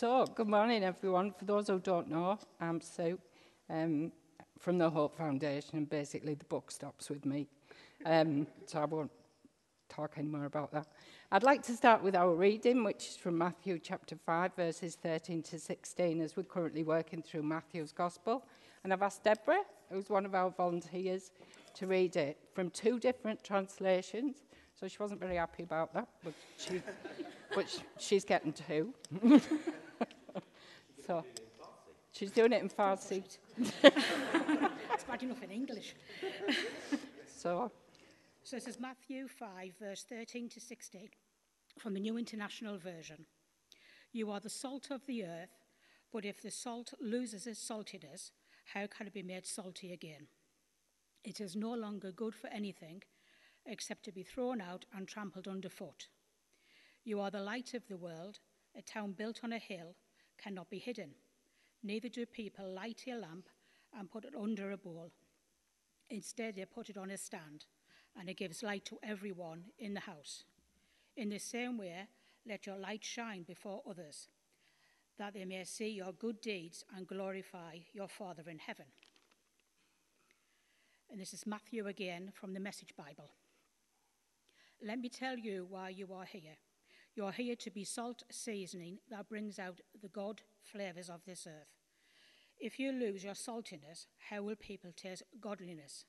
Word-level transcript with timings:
So, 0.00 0.24
good 0.24 0.48
morning, 0.48 0.82
everyone. 0.82 1.30
For 1.30 1.44
those 1.44 1.66
who 1.66 1.78
don't 1.78 2.08
know, 2.08 2.38
I'm 2.58 2.80
Sue 2.80 3.18
um, 3.68 4.10
from 4.58 4.78
the 4.78 4.88
Hope 4.88 5.14
Foundation, 5.14 5.76
and 5.76 5.90
basically 5.90 6.32
the 6.32 6.46
book 6.46 6.70
stops 6.70 7.10
with 7.10 7.26
me. 7.26 7.46
Um, 8.06 8.46
so 8.64 8.80
I 8.80 8.86
won't 8.86 9.10
talk 9.90 10.14
any 10.16 10.26
more 10.26 10.46
about 10.46 10.72
that. 10.72 10.86
I'd 11.30 11.42
like 11.42 11.62
to 11.64 11.76
start 11.76 12.02
with 12.02 12.16
our 12.16 12.34
reading, 12.34 12.82
which 12.82 13.08
is 13.08 13.16
from 13.18 13.36
Matthew 13.36 13.78
chapter 13.78 14.16
5, 14.16 14.56
verses 14.56 14.94
13 14.94 15.42
to 15.42 15.58
16, 15.58 16.22
as 16.22 16.34
we're 16.34 16.44
currently 16.44 16.82
working 16.82 17.20
through 17.20 17.42
Matthew's 17.42 17.92
Gospel. 17.92 18.46
And 18.82 18.94
I've 18.94 19.02
asked 19.02 19.24
Deborah, 19.24 19.64
who's 19.90 20.08
one 20.08 20.24
of 20.24 20.34
our 20.34 20.48
volunteers, 20.48 21.30
to 21.74 21.86
read 21.86 22.16
it 22.16 22.38
from 22.54 22.70
two 22.70 22.98
different 22.98 23.44
translations. 23.44 24.36
So 24.80 24.88
she 24.88 24.96
wasn't 24.98 25.20
very 25.20 25.36
happy 25.36 25.62
about 25.62 25.92
that, 25.92 26.08
but, 26.24 26.32
she, 26.56 26.80
but 27.54 27.82
she's 27.98 28.24
getting 28.24 28.52
two. 28.52 28.94
so 31.06 31.24
she's 32.12 32.30
doing 32.30 32.52
it 32.52 32.62
in 32.62 32.68
Farsi. 32.68 33.22
It's 33.58 35.04
bad 35.04 35.22
enough 35.22 35.42
in 35.42 35.50
English. 35.50 35.94
so, 37.26 37.70
so 38.42 38.56
this 38.56 38.66
is 38.66 38.78
Matthew 38.78 39.28
5, 39.28 39.72
verse 39.80 40.04
13 40.08 40.48
to 40.50 40.60
16 40.60 41.08
from 41.78 41.94
the 41.94 42.00
New 42.00 42.18
International 42.18 42.78
Version. 42.78 43.26
You 44.12 44.30
are 44.30 44.40
the 44.40 44.50
salt 44.50 44.90
of 44.90 45.06
the 45.06 45.24
earth, 45.24 45.56
but 46.12 46.24
if 46.24 46.42
the 46.42 46.50
salt 46.50 46.94
loses 47.00 47.46
its 47.46 47.66
saltiness, 47.66 48.30
how 48.74 48.86
can 48.86 49.06
it 49.06 49.14
be 49.14 49.22
made 49.22 49.46
salty 49.46 49.92
again? 49.92 50.26
It 51.24 51.40
is 51.40 51.54
no 51.54 51.72
longer 51.72 52.12
good 52.12 52.34
for 52.34 52.48
anything 52.48 53.02
except 53.66 54.04
to 54.04 54.12
be 54.12 54.22
thrown 54.22 54.60
out 54.60 54.84
and 54.94 55.06
trampled 55.06 55.46
underfoot. 55.46 56.08
You 57.04 57.20
are 57.20 57.30
the 57.30 57.40
light 57.40 57.74
of 57.74 57.86
the 57.88 57.96
world. 57.96 58.38
A 58.76 58.82
town 58.82 59.12
built 59.12 59.40
on 59.42 59.52
a 59.52 59.58
hill 59.58 59.96
cannot 60.38 60.70
be 60.70 60.78
hidden. 60.78 61.10
Neither 61.82 62.08
do 62.08 62.26
people 62.26 62.72
light 62.72 63.04
a 63.08 63.14
lamp 63.14 63.48
and 63.98 64.10
put 64.10 64.24
it 64.24 64.34
under 64.40 64.70
a 64.70 64.76
bowl. 64.76 65.10
Instead, 66.08 66.56
they 66.56 66.64
put 66.64 66.90
it 66.90 66.96
on 66.96 67.10
a 67.10 67.16
stand, 67.16 67.66
and 68.18 68.28
it 68.28 68.36
gives 68.36 68.62
light 68.62 68.84
to 68.84 68.98
everyone 69.02 69.64
in 69.78 69.94
the 69.94 70.00
house. 70.00 70.44
In 71.16 71.30
the 71.30 71.38
same 71.38 71.78
way, 71.78 72.06
let 72.46 72.66
your 72.66 72.76
light 72.76 73.04
shine 73.04 73.42
before 73.42 73.82
others, 73.88 74.28
that 75.18 75.34
they 75.34 75.44
may 75.44 75.64
see 75.64 75.88
your 75.90 76.12
good 76.12 76.40
deeds 76.40 76.84
and 76.96 77.06
glorify 77.06 77.78
your 77.92 78.08
Father 78.08 78.44
in 78.48 78.58
heaven. 78.58 78.86
And 81.10 81.20
this 81.20 81.32
is 81.32 81.46
Matthew 81.46 81.86
again 81.86 82.30
from 82.34 82.54
the 82.54 82.60
Message 82.60 82.94
Bible. 82.96 83.30
Let 84.82 85.00
me 85.00 85.08
tell 85.08 85.36
you 85.36 85.66
why 85.68 85.90
you 85.90 86.12
are 86.12 86.24
here. 86.24 86.56
You 87.20 87.26
are 87.26 87.32
here 87.32 87.56
to 87.56 87.70
be 87.70 87.84
salt 87.84 88.22
seasoning 88.30 88.96
that 89.10 89.28
brings 89.28 89.58
out 89.58 89.82
the 90.00 90.08
God 90.08 90.40
flavors 90.62 91.10
of 91.10 91.20
this 91.26 91.46
earth. 91.46 91.68
If 92.58 92.78
you 92.78 92.92
lose 92.92 93.22
your 93.22 93.34
saltiness, 93.34 94.06
how 94.30 94.40
will 94.40 94.56
people 94.56 94.90
taste 94.96 95.24
godliness? 95.38 96.06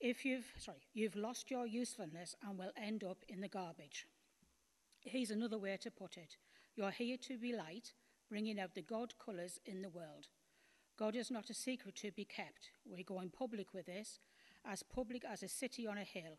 If 0.00 0.24
you've 0.24 0.46
sorry, 0.56 0.86
you've 0.94 1.16
lost 1.16 1.50
your 1.50 1.66
usefulness 1.66 2.34
and 2.42 2.58
will 2.58 2.72
end 2.82 3.04
up 3.04 3.18
in 3.28 3.42
the 3.42 3.48
garbage. 3.48 4.06
Here's 5.00 5.30
another 5.30 5.58
way 5.58 5.76
to 5.82 5.90
put 5.90 6.16
it. 6.16 6.38
You're 6.76 6.92
here 6.92 7.18
to 7.18 7.36
be 7.36 7.52
light, 7.54 7.92
bringing 8.30 8.58
out 8.58 8.74
the 8.74 8.80
God 8.80 9.12
colours 9.22 9.60
in 9.66 9.82
the 9.82 9.90
world. 9.90 10.28
God 10.98 11.14
is 11.14 11.30
not 11.30 11.50
a 11.50 11.54
secret 11.54 11.94
to 11.96 12.10
be 12.10 12.24
kept. 12.24 12.70
We're 12.86 13.04
going 13.04 13.28
public 13.28 13.74
with 13.74 13.84
this, 13.84 14.18
as 14.64 14.82
public 14.82 15.26
as 15.30 15.42
a 15.42 15.48
city 15.48 15.86
on 15.86 15.98
a 15.98 16.04
hill. 16.04 16.38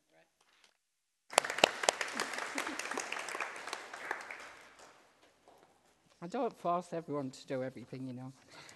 I 6.23 6.27
don't 6.27 6.55
force 6.59 6.89
everyone 6.93 7.31
to 7.31 7.47
do 7.47 7.63
everything, 7.63 8.05
you 8.07 8.13
know. 8.13 8.31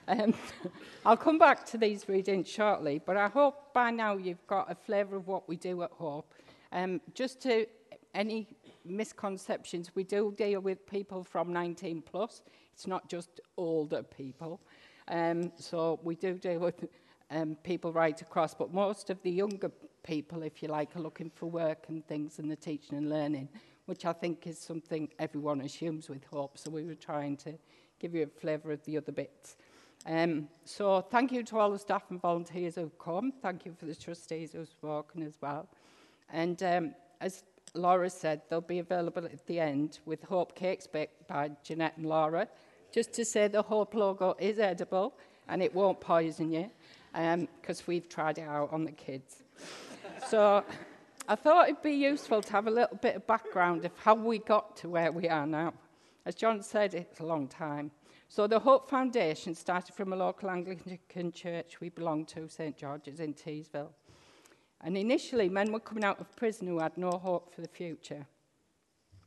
Um, 0.08 0.34
I'll 1.06 1.16
come 1.16 1.38
back 1.38 1.64
to 1.68 1.78
these 1.78 2.10
readings 2.10 2.48
shortly, 2.48 3.00
but 3.06 3.18
I 3.18 3.28
hope 3.28 3.72
by 3.72 3.92
now 3.92 4.18
you've 4.18 4.46
got 4.48 4.72
a 4.72 4.74
flavour 4.74 5.16
of 5.18 5.28
what 5.28 5.48
we 5.48 5.56
do 5.56 5.84
at 5.84 5.92
Hope. 5.92 6.34
Um, 6.72 7.02
just 7.14 7.40
to 7.42 7.68
any 8.16 8.48
misconceptions, 8.84 9.92
we 9.94 10.04
do 10.04 10.34
deal 10.36 10.60
with 10.60 10.88
people 10.88 11.24
from 11.24 11.54
19 11.54 12.02
plus. 12.02 12.42
It's 12.74 12.88
not 12.88 13.08
just 13.10 13.40
older 13.58 14.02
people. 14.02 14.60
Um, 15.08 15.52
so 15.56 16.00
we 16.02 16.16
do 16.16 16.40
deal 16.40 16.62
with 16.62 16.86
um, 17.30 17.58
people 17.64 17.94
right 17.94 18.20
across, 18.22 18.56
but 18.56 18.74
most 18.74 19.12
of 19.12 19.22
the 19.22 19.30
younger 19.30 19.72
people, 20.02 20.42
if 20.42 20.64
you 20.64 20.70
like, 20.70 20.96
are 20.96 21.00
looking 21.00 21.30
for 21.30 21.46
work 21.46 21.86
and 21.90 22.08
things 22.08 22.40
in 22.40 22.48
the 22.48 22.56
teaching 22.56 22.98
and 22.98 23.08
learning 23.08 23.50
which 23.86 24.06
I 24.06 24.14
think 24.14 24.48
is 24.48 24.60
something 24.60 25.10
everyone 25.20 25.62
assumes 25.62 26.10
with 26.10 26.24
hope. 26.26 26.58
So 26.58 26.70
we 26.72 26.84
were 26.84 26.96
trying 26.96 27.38
to 27.38 27.54
give 28.00 28.16
you 28.16 28.24
a 28.24 28.40
flavour 28.40 28.72
of 28.72 28.84
the 28.84 28.98
other 28.98 29.12
bits. 29.12 29.58
Um, 30.06 30.50
so 30.66 31.02
thank 31.02 31.32
you 31.32 31.44
to 31.44 31.58
all 31.58 31.72
the 31.72 31.80
staff 31.80 32.04
and 32.10 32.22
volunteers 32.22 32.76
who've 32.76 32.98
come. 33.00 33.34
Thank 33.42 33.66
you 33.66 33.74
for 33.74 33.86
the 33.86 33.96
trustees 33.96 34.54
who've 34.54 34.68
spoken 34.68 35.24
as 35.24 35.38
well. 35.42 35.68
And 36.32 36.62
um, 36.64 36.96
as 37.22 37.44
Laura 37.74 38.10
said, 38.10 38.42
they'll 38.50 38.62
be 38.62 38.80
available 38.80 39.26
at 39.26 39.46
the 39.48 39.60
end 39.60 40.00
with 40.06 40.24
Hope 40.24 40.56
Cakes 40.56 40.88
baked 40.88 41.28
by 41.28 41.52
Jeanette 41.64 41.98
and 41.98 42.06
Laura. 42.06 42.48
Just 42.92 43.14
to 43.14 43.26
say 43.26 43.48
the 43.48 43.62
Hope 43.62 43.94
logo 43.94 44.36
is 44.40 44.60
edible 44.60 45.16
and 45.48 45.62
it 45.62 45.74
won't 45.74 46.00
poison 46.00 46.52
you 46.52 46.70
because 47.14 47.80
um, 47.80 47.86
we've 47.88 48.10
tried 48.10 48.38
it 48.38 48.48
out 48.48 48.72
on 48.72 48.84
the 48.84 48.92
kids. 48.92 49.44
so 50.30 50.64
I 51.28 51.36
thought 51.36 51.70
it'd 51.70 51.82
be 51.82 51.92
useful 51.92 52.44
to 52.44 52.52
have 52.52 52.68
a 52.68 52.72
little 52.72 52.98
bit 52.98 53.16
of 53.16 53.26
background 53.26 53.84
of 53.84 53.92
how 53.98 54.14
we 54.14 54.38
got 54.38 54.76
to 54.78 54.90
where 54.90 55.12
we 55.12 55.28
are 55.28 55.48
now. 55.48 55.74
As 56.24 56.36
John 56.36 56.62
said, 56.62 56.94
it's 56.94 57.20
a 57.20 57.26
long 57.26 57.48
time. 57.48 57.90
So 58.30 58.46
the 58.46 58.60
Hope 58.60 58.88
Foundation 58.90 59.56
started 59.56 59.96
from 59.96 60.14
a 60.14 60.16
local 60.16 60.52
Anglican 60.52 61.32
church 61.32 61.80
we 61.82 61.90
belong 61.90 62.26
to, 62.28 62.48
St 62.48 62.78
George's 62.78 63.20
in 63.20 63.34
Teesville. 63.34 63.90
And 64.82 64.96
initially, 64.96 65.50
men 65.50 65.72
were 65.72 65.80
coming 65.80 66.04
out 66.04 66.20
of 66.20 66.36
prison 66.36 66.68
who 66.68 66.80
had 66.80 66.96
no 66.96 67.12
hope 67.12 67.56
for 67.56 67.62
the 67.62 67.68
future. 67.68 68.28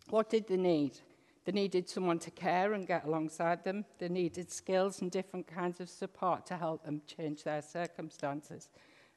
What 0.08 0.30
did 0.30 0.46
they 0.46 0.56
need? 0.56 1.00
They 1.44 1.52
needed 1.52 1.88
someone 1.88 2.20
to 2.20 2.30
care 2.30 2.74
and 2.74 2.86
get 2.86 3.06
alongside 3.06 3.64
them. 3.64 3.84
They 3.98 4.08
needed 4.08 4.52
skills 4.52 5.00
and 5.00 5.10
different 5.10 5.48
kinds 5.48 5.80
of 5.80 5.88
support 5.88 6.46
to 6.46 6.56
help 6.56 6.84
them 6.84 7.02
change 7.06 7.42
their 7.42 7.62
circumstances 7.62 8.68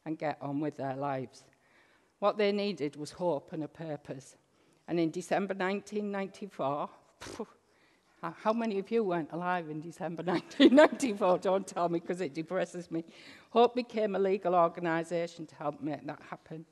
and 0.06 0.18
get 0.18 0.38
on 0.41 0.59
with 0.59 0.78
their 0.78 0.96
lives. 0.96 1.44
What 2.22 2.38
they 2.38 2.52
needed 2.52 2.98
was 2.98 3.09
hope 3.09 3.52
and 3.52 3.64
a 3.64 3.68
purpose. 3.68 4.36
And 4.88 5.00
in 5.00 5.09
December 5.09 5.56
1994, 5.56 6.88
how 8.44 8.54
many 8.54 8.78
of 8.78 8.92
you 8.92 9.04
weren't 9.04 9.32
alive 9.32 9.72
in 9.72 9.82
December 9.82 10.22
1994? 10.26 11.40
Don't 11.40 11.66
tell 11.66 11.90
me 11.90 12.00
because 12.00 12.22
it 12.22 12.36
depresses 12.36 12.92
me. 12.92 13.04
Hope 13.50 13.74
became 13.74 14.16
a 14.16 14.20
legal 14.20 14.54
organisation 14.54 15.48
to 15.48 15.56
help 15.56 15.82
make 15.82 16.06
that 16.06 16.22
happen. 16.30 16.64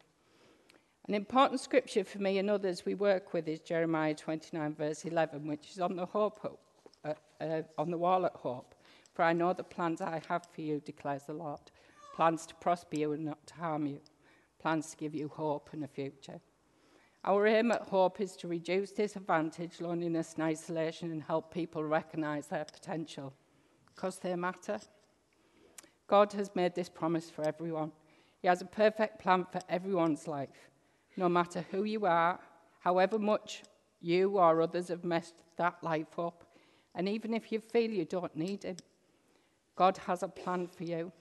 An 1.07 1.15
important 1.15 1.59
scripture 1.59 2.03
for 2.03 2.19
me 2.19 2.37
and 2.37 2.47
others 2.47 2.85
we 2.85 2.93
work 2.93 3.33
with 3.33 3.47
is 3.47 3.59
Jeremiah 3.59 4.13
29, 4.13 4.75
verse 4.75 5.03
11, 5.03 5.47
which 5.47 5.71
is 5.71 5.79
on 5.79 5.95
the, 5.95 6.05
hope, 6.05 6.59
uh, 7.03 7.13
uh, 7.41 7.63
on 7.75 7.89
the 7.89 7.97
wall 7.97 8.27
at 8.27 8.35
Hope. 8.35 8.75
For 9.15 9.23
I 9.23 9.33
know 9.33 9.53
the 9.53 9.63
plans 9.63 9.99
I 9.99 10.21
have 10.29 10.47
for 10.53 10.61
you, 10.61 10.79
declares 10.79 11.23
the 11.23 11.33
Lord 11.33 11.71
plans 12.15 12.45
to 12.45 12.53
prosper 12.55 12.97
you 12.97 13.13
and 13.13 13.25
not 13.25 13.47
to 13.47 13.55
harm 13.55 13.87
you 13.87 13.99
plans 14.59 14.91
to 14.91 14.97
give 14.97 15.15
you 15.15 15.27
hope 15.29 15.69
and 15.73 15.83
a 15.83 15.87
future. 15.87 16.39
Our 17.25 17.47
aim 17.47 17.71
at 17.71 17.81
Hope 17.81 18.21
is 18.21 18.35
to 18.37 18.47
reduce 18.47 18.91
disadvantage, 18.91 19.81
loneliness, 19.81 20.35
and 20.35 20.43
isolation 20.43 21.11
and 21.11 21.21
help 21.21 21.53
people 21.53 21.83
recognize 21.83 22.47
their 22.47 22.63
potential 22.63 23.33
because 23.93 24.19
they 24.19 24.35
matter. 24.35 24.79
God 26.07 26.31
has 26.33 26.55
made 26.55 26.75
this 26.75 26.87
promise 26.87 27.29
for 27.29 27.45
everyone. 27.45 27.91
He 28.41 28.47
has 28.47 28.61
a 28.61 28.65
perfect 28.65 29.19
plan 29.19 29.45
for 29.51 29.59
everyone's 29.67 30.27
life, 30.27 30.69
no 31.17 31.27
matter 31.27 31.65
who 31.71 31.83
you 31.83 32.05
are, 32.05 32.39
however 32.79 33.19
much 33.19 33.63
you 33.99 34.37
or 34.37 34.61
others 34.61 34.87
have 34.87 35.03
messed 35.03 35.43
that 35.57 35.83
life 35.83 36.17
up, 36.17 36.45
and 36.95 37.09
even 37.09 37.33
if 37.33 37.51
you 37.51 37.59
feel 37.59 37.91
you 37.91 38.05
don't 38.05 38.35
need 38.35 38.63
Him. 38.63 38.77
God 39.75 39.97
has 40.07 40.23
a 40.23 40.27
plan 40.29 40.67
for 40.67 40.85
you. 40.85 41.11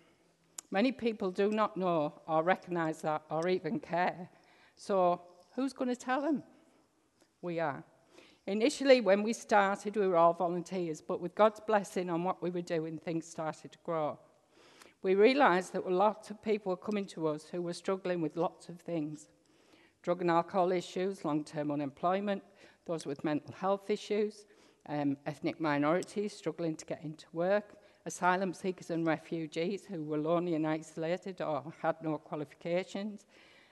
Many 0.70 0.92
people 0.92 1.30
do 1.30 1.50
not 1.50 1.76
know 1.76 2.20
or 2.26 2.42
recognize 2.42 3.00
that 3.02 3.22
or 3.30 3.48
even 3.48 3.80
care. 3.80 4.28
So 4.76 5.22
who's 5.54 5.72
going 5.72 5.88
to 5.88 5.96
tell 5.96 6.20
them? 6.20 6.42
We 7.40 7.58
are. 7.60 7.84
Initially, 8.46 9.00
when 9.00 9.22
we 9.22 9.32
started, 9.32 9.96
we 9.96 10.06
were 10.06 10.16
all 10.16 10.32
volunteers, 10.32 11.00
but 11.00 11.20
with 11.20 11.34
God's 11.34 11.60
blessing 11.60 12.08
on 12.08 12.24
what 12.24 12.42
we 12.42 12.50
were 12.50 12.62
doing, 12.62 12.98
things 12.98 13.26
started 13.26 13.72
to 13.72 13.78
grow. 13.84 14.18
We 15.02 15.14
realized 15.14 15.74
that 15.74 15.90
lots 15.90 16.30
of 16.30 16.42
people 16.42 16.70
were 16.70 16.76
coming 16.76 17.06
to 17.06 17.28
us 17.28 17.44
who 17.50 17.62
were 17.62 17.74
struggling 17.74 18.20
with 18.20 18.36
lots 18.36 18.68
of 18.68 18.80
things 18.80 19.28
drug 20.02 20.20
and 20.20 20.30
alcohol 20.30 20.72
issues, 20.72 21.24
long 21.24 21.44
term 21.44 21.70
unemployment, 21.70 22.42
those 22.86 23.04
with 23.04 23.24
mental 23.24 23.52
health 23.52 23.90
issues, 23.90 24.46
um, 24.88 25.16
ethnic 25.26 25.60
minorities 25.60 26.32
struggling 26.32 26.76
to 26.76 26.86
get 26.86 27.02
into 27.02 27.26
work, 27.32 27.74
asylum 28.08 28.52
seekers 28.52 28.90
and 28.90 29.06
refugees 29.06 29.84
who 29.84 30.02
were 30.02 30.18
lonely 30.18 30.54
and 30.54 30.66
isolated 30.66 31.40
or 31.40 31.72
had 31.80 31.94
no 32.02 32.18
qualifications, 32.18 33.26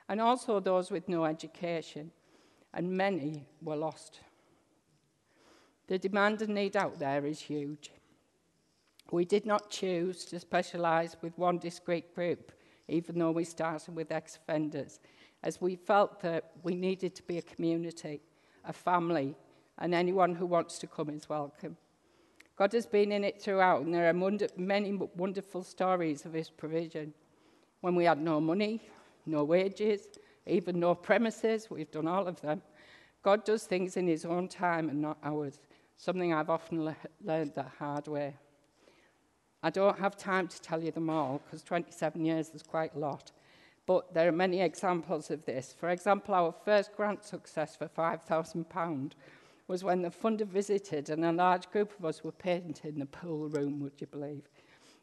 and 0.09 0.21
also 0.21 0.61
those 0.61 0.91
with 0.91 1.09
no 1.09 1.25
education, 1.25 2.13
and 2.73 2.89
many 2.89 3.45
were 3.61 3.75
lost. 3.75 4.21
The 5.89 5.99
demand 5.99 6.43
and 6.43 6.55
need 6.55 6.77
out 6.77 6.99
there 6.99 7.27
is 7.27 7.41
huge. 7.41 7.91
We 9.11 9.25
did 9.25 9.47
not 9.47 9.71
choose 9.71 10.25
to 10.27 10.39
specialise 10.39 11.17
with 11.23 11.39
one 11.39 11.59
discrete 11.59 12.15
group, 12.15 12.53
even 12.89 13.19
though 13.19 13.31
we 13.31 13.45
started 13.45 13.97
with 13.97 14.13
ex 14.13 14.37
offenders, 14.37 15.01
as 15.43 15.61
we 15.61 15.77
felt 15.77 16.21
that 16.21 16.53
we 16.63 16.75
needed 16.75 17.15
to 17.17 17.23
be 17.23 17.39
a 17.39 17.43
community, 17.43 18.21
a 18.65 18.73
family, 18.73 19.35
and 19.79 19.95
anyone 19.95 20.35
who 20.35 20.47
wants 20.47 20.79
to 20.79 20.87
come 20.87 21.11
is 21.11 21.29
welcome. 21.29 21.77
God 22.57 22.73
has 22.73 22.87
been 22.87 23.13
in 23.13 23.23
it 23.23 23.41
throughout, 23.41 23.83
and 23.83 23.95
there 23.95 24.09
are 24.09 24.39
many 24.57 24.93
wonderful 25.15 25.63
stories 25.63 26.25
of 26.25 26.33
His 26.33 26.49
provision. 26.49 27.13
When 27.83 27.95
we 27.95 28.05
had 28.05 28.19
no 28.19 28.41
money, 28.41 28.81
no 29.27 29.45
wages, 29.45 30.09
even 30.47 30.81
no 30.81 30.95
premises, 30.95 31.69
we've 31.71 31.91
done 31.91 32.09
all 32.09 32.27
of 32.27 32.41
them. 32.41 32.63
God 33.23 33.45
does 33.45 33.65
things 33.65 33.99
in 33.99 34.07
His 34.07 34.25
own 34.25 34.49
time 34.49 34.89
and 34.89 35.03
not 35.03 35.19
ours, 35.23 35.61
something 35.97 36.33
I've 36.33 36.49
often 36.49 36.85
le- 36.85 36.97
learned 37.23 37.55
the 37.55 37.65
hard 37.79 38.09
way. 38.09 38.35
I 39.63 39.69
don't 39.69 39.99
have 39.99 40.17
time 40.17 40.49
to 40.49 40.63
tell 40.63 40.83
you 40.83 40.93
them 40.93 41.11
all 41.11 41.43
because 41.45 41.63
27 41.63 42.25
years 42.25 42.51
is 42.51 42.63
quite 42.63 42.95
a 42.95 42.99
lot. 42.99 43.33
But 43.85 44.15
there 44.15 44.29
are 44.29 44.33
many 44.33 44.63
examples 44.63 45.31
of 45.31 45.45
this. 45.45 45.75
For 45.79 45.91
example, 45.91 46.35
our 46.35 46.55
first 46.65 46.97
grant 46.97 47.25
success 47.25 47.77
for 47.77 47.89
£5,000 47.89 49.13
was 49.69 49.83
when 49.83 50.03
the 50.03 50.11
funder 50.11 50.47
visited 50.47 51.11
and 51.11 51.25
a 51.25 51.33
large 51.33 51.71
group 51.71 51.93
of 51.99 52.05
us 52.05 52.23
were 52.23 52.33
painting 52.33 52.99
the 52.99 53.07
pool 53.07 53.49
room, 53.49 53.81
would 53.81 54.01
you 54.01 54.07
believe? 54.07 54.49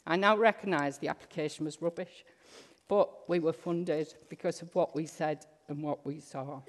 I 0.05 0.15
now 0.15 0.37
recognise 0.37 0.97
the 0.97 1.09
application 1.09 1.65
was 1.65 1.81
rubbish, 1.81 2.25
but 2.87 3.29
we 3.29 3.39
were 3.39 3.53
funded 3.53 4.13
because 4.29 4.61
of 4.61 4.73
what 4.75 4.95
we 4.95 5.05
said 5.05 5.45
and 5.67 5.81
what 5.81 6.05
we 6.05 6.19
saw, 6.19 6.61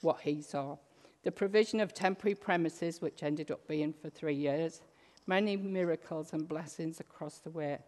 what 0.00 0.20
he 0.20 0.42
saw. 0.42 0.76
The 1.22 1.32
provision 1.32 1.80
of 1.80 1.92
temporary 1.92 2.34
premises, 2.34 3.00
which 3.00 3.22
ended 3.22 3.50
up 3.50 3.66
being 3.68 3.92
for 3.92 4.08
three 4.08 4.34
years, 4.34 4.80
many 5.26 5.56
miracles 5.56 6.32
and 6.32 6.48
blessings 6.48 7.00
across 7.00 7.38
the 7.38 7.50
way. 7.50 7.78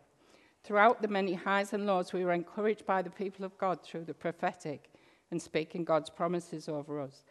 Throughout 0.65 1.03
the 1.03 1.09
many 1.09 1.35
highs 1.35 1.73
and 1.73 1.87
lows, 1.87 2.13
we 2.13 2.25
were 2.25 2.33
encouraged 2.33 2.87
by 2.87 3.03
the 3.03 3.11
people 3.11 3.45
of 3.45 3.57
God 3.59 3.83
through 3.83 4.05
the 4.05 4.15
prophetic 4.15 4.91
and 5.31 5.41
speaking 5.41 5.83
God's 5.83 6.11
promises 6.11 6.69
over 6.69 7.01
us. 7.01 7.25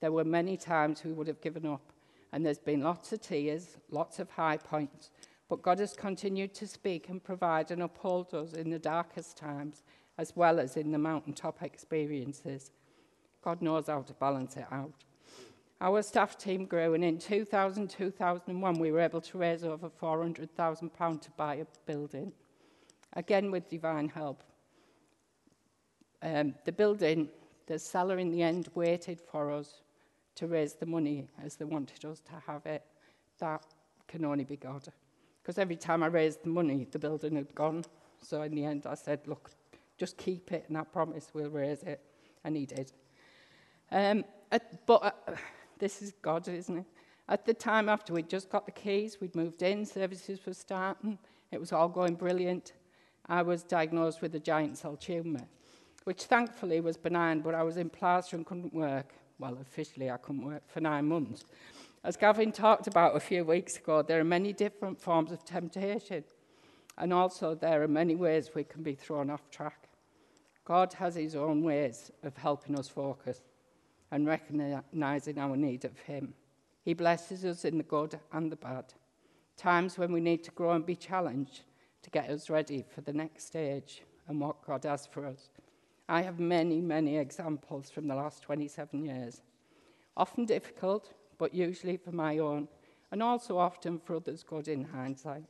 There 0.00 0.12
were 0.12 0.24
many 0.24 0.56
times 0.56 1.04
we 1.04 1.12
would 1.12 1.26
have 1.26 1.40
given 1.40 1.66
up, 1.66 1.92
and 2.32 2.44
there's 2.44 2.58
been 2.58 2.82
lots 2.82 3.12
of 3.12 3.22
tears, 3.22 3.78
lots 3.90 4.18
of 4.18 4.30
high 4.30 4.58
points, 4.58 5.10
but 5.48 5.62
God 5.62 5.78
has 5.78 5.94
continued 5.94 6.54
to 6.54 6.66
speak 6.66 7.08
and 7.08 7.22
provide 7.22 7.70
and 7.70 7.82
uphold 7.82 8.34
us 8.34 8.52
in 8.52 8.70
the 8.70 8.78
darkest 8.78 9.36
times, 9.36 9.84
as 10.18 10.34
well 10.36 10.58
as 10.58 10.76
in 10.76 10.92
the 10.92 10.98
mountaintop 10.98 11.62
experiences. 11.62 12.70
God 13.42 13.62
knows 13.62 13.86
how 13.86 14.02
to 14.02 14.12
balance 14.14 14.56
it 14.56 14.66
out. 14.70 15.04
Our 15.80 16.02
staff 16.02 16.36
team 16.36 16.66
grew, 16.66 16.94
and 16.94 17.04
in 17.04 17.18
2000 17.18 17.88
2001, 17.88 18.78
we 18.78 18.92
were 18.92 19.00
able 19.00 19.20
to 19.20 19.38
raise 19.38 19.62
over 19.62 19.88
£400,000 19.88 21.20
to 21.20 21.30
buy 21.36 21.56
a 21.56 21.66
building, 21.86 22.32
again 23.12 23.50
with 23.50 23.68
divine 23.68 24.08
help. 24.08 24.42
Um, 26.22 26.54
the 26.64 26.72
building, 26.72 27.28
the 27.66 27.78
seller 27.78 28.18
in 28.18 28.30
the 28.30 28.42
end 28.42 28.68
waited 28.74 29.20
for 29.20 29.52
us 29.52 29.82
to 30.36 30.46
raise 30.46 30.74
the 30.74 30.86
money 30.86 31.26
as 31.44 31.56
they 31.56 31.64
wanted 31.64 32.04
us 32.04 32.20
to 32.20 32.32
have 32.46 32.64
it. 32.66 32.82
That 33.38 33.62
can 34.08 34.24
only 34.24 34.44
be 34.44 34.56
God. 34.56 34.86
Because 35.42 35.58
every 35.58 35.76
time 35.76 36.02
I 36.02 36.06
raised 36.06 36.42
the 36.44 36.48
money, 36.48 36.86
the 36.90 36.98
building 36.98 37.36
had 37.36 37.54
gone. 37.54 37.84
So 38.22 38.42
in 38.42 38.54
the 38.54 38.64
end, 38.64 38.86
I 38.86 38.94
said, 38.94 39.20
look, 39.26 39.50
just 39.98 40.16
keep 40.16 40.52
it, 40.52 40.64
and 40.68 40.76
I 40.76 40.84
promise 40.84 41.30
we'll 41.32 41.50
raise 41.50 41.82
it. 41.82 42.00
And 42.44 42.56
he 42.56 42.66
did. 42.66 42.92
Um, 43.90 44.24
but 44.86 45.02
uh, 45.04 45.34
this 45.78 46.02
is 46.02 46.12
God, 46.22 46.48
isn't 46.48 46.78
it? 46.78 46.84
At 47.28 47.44
the 47.44 47.54
time 47.54 47.88
after 47.88 48.12
we'd 48.12 48.28
just 48.28 48.50
got 48.50 48.66
the 48.66 48.72
keys, 48.72 49.18
we'd 49.20 49.34
moved 49.34 49.62
in, 49.62 49.84
services 49.84 50.38
were 50.46 50.54
starting, 50.54 51.18
it 51.50 51.58
was 51.58 51.72
all 51.72 51.88
going 51.88 52.14
brilliant. 52.14 52.72
I 53.28 53.42
was 53.42 53.64
diagnosed 53.64 54.22
with 54.22 54.34
a 54.36 54.40
giant 54.40 54.78
cell 54.78 54.96
tumour, 54.96 55.46
which 56.04 56.24
thankfully 56.24 56.80
was 56.80 56.96
benign, 56.96 57.40
but 57.40 57.54
I 57.54 57.64
was 57.64 57.76
in 57.76 57.90
plaster 57.90 58.36
and 58.36 58.46
couldn't 58.46 58.72
work. 58.72 59.14
Well, 59.38 59.58
officially, 59.60 60.10
I 60.10 60.16
couldn't 60.16 60.44
work 60.44 60.62
for 60.66 60.80
nine 60.80 61.06
months. 61.06 61.44
As 62.02 62.16
Gavin 62.16 62.52
talked 62.52 62.86
about 62.86 63.16
a 63.16 63.20
few 63.20 63.44
weeks 63.44 63.76
ago, 63.76 64.02
there 64.02 64.20
are 64.20 64.24
many 64.24 64.52
different 64.52 65.00
forms 65.00 65.32
of 65.32 65.44
temptation, 65.44 66.24
and 66.96 67.12
also 67.12 67.54
there 67.54 67.82
are 67.82 67.88
many 67.88 68.14
ways 68.14 68.50
we 68.54 68.64
can 68.64 68.82
be 68.82 68.94
thrown 68.94 69.28
off 69.28 69.50
track. 69.50 69.88
God 70.64 70.92
has 70.94 71.14
his 71.14 71.36
own 71.36 71.62
ways 71.62 72.10
of 72.22 72.36
helping 72.36 72.78
us 72.78 72.88
focus 72.88 73.40
and 74.10 74.26
recognizing 74.26 75.38
our 75.38 75.56
need 75.56 75.84
of 75.84 75.98
Him. 76.00 76.34
He 76.82 76.94
blesses 76.94 77.44
us 77.44 77.64
in 77.64 77.78
the 77.78 77.84
good 77.84 78.18
and 78.32 78.50
the 78.50 78.56
bad. 78.56 78.94
Times 79.56 79.98
when 79.98 80.12
we 80.12 80.20
need 80.20 80.44
to 80.44 80.50
grow 80.52 80.72
and 80.72 80.86
be 80.86 80.96
challenged 80.96 81.62
to 82.02 82.10
get 82.10 82.30
us 82.30 82.48
ready 82.48 82.84
for 82.94 83.00
the 83.00 83.12
next 83.12 83.46
stage 83.46 84.02
and 84.28 84.40
what 84.40 84.64
God 84.64 84.84
has 84.84 85.06
for 85.06 85.26
us. 85.26 85.50
I 86.08 86.22
have 86.22 86.38
many, 86.38 86.80
many 86.80 87.16
examples 87.16 87.90
from 87.90 88.06
the 88.06 88.14
last 88.14 88.42
27 88.42 89.04
years. 89.04 89.42
Often 90.16 90.46
difficult, 90.46 91.12
but 91.38 91.54
usually 91.54 91.96
for 91.96 92.12
my 92.12 92.38
own, 92.38 92.68
and 93.10 93.22
also 93.22 93.58
often 93.58 93.98
for 93.98 94.16
others' 94.16 94.42
good 94.42 94.68
in 94.68 94.84
hindsight. 94.84 95.44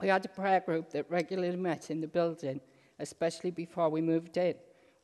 We 0.00 0.08
had 0.08 0.24
a 0.24 0.28
prayer 0.28 0.60
group 0.60 0.90
that 0.90 1.10
regularly 1.10 1.56
met 1.56 1.90
in 1.90 2.00
the 2.00 2.08
building, 2.08 2.60
especially 2.98 3.50
before 3.50 3.88
we 3.88 4.00
moved 4.00 4.36
in 4.36 4.54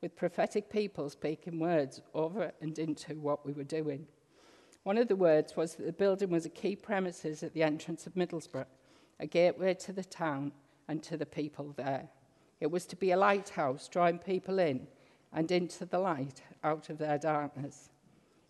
with 0.02 0.16
prophetic 0.16 0.68
people 0.68 1.08
speaking 1.08 1.60
words 1.60 2.02
over 2.12 2.52
and 2.60 2.78
into 2.78 3.14
what 3.14 3.46
we 3.46 3.52
were 3.52 3.64
doing. 3.64 4.06
One 4.82 4.98
of 4.98 5.06
the 5.06 5.16
words 5.16 5.56
was 5.56 5.76
that 5.76 5.86
the 5.86 5.92
building 5.92 6.30
was 6.30 6.44
a 6.44 6.50
key 6.50 6.74
premises 6.74 7.44
at 7.44 7.54
the 7.54 7.62
entrance 7.62 8.06
of 8.06 8.14
Middlesbrough, 8.14 8.66
a 9.20 9.26
gateway 9.26 9.74
to 9.74 9.92
the 9.92 10.02
town 10.02 10.52
and 10.88 11.02
to 11.04 11.16
the 11.16 11.24
people 11.24 11.72
there. 11.76 12.08
It 12.62 12.70
was 12.70 12.86
to 12.86 12.96
be 12.96 13.10
a 13.10 13.16
lighthouse, 13.16 13.88
drawing 13.88 14.20
people 14.20 14.60
in 14.60 14.86
and 15.32 15.50
into 15.50 15.84
the 15.84 15.98
light 15.98 16.42
out 16.62 16.90
of 16.90 16.98
their 16.98 17.18
darkness. 17.18 17.90